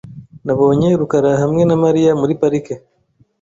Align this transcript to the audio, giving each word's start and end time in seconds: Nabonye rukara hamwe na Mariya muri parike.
Nabonye 0.45 0.87
rukara 0.99 1.31
hamwe 1.41 1.61
na 1.65 1.75
Mariya 1.83 2.11
muri 2.21 2.33
parike. 2.41 2.73